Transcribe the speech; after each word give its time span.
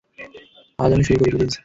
আজ 0.79 0.89
আমি 0.95 1.03
শুরু 1.07 1.17
করি, 1.19 1.31
প্লিজ? 1.33 1.53